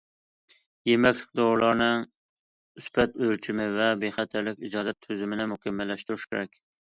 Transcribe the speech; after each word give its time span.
يېمەكلىك، 0.89 1.27
دورىلارنىڭ 1.39 2.05
سۈپەت 2.85 3.21
ئۆلچىمى 3.25 3.69
ۋە 3.77 3.91
بىخەتەرلىكى 4.05 4.67
ئىجازەت 4.69 5.01
تۈزۈمىنى 5.07 5.49
مۇكەممەللەشتۈرۈش 5.55 6.27
كېرەك. 6.33 6.61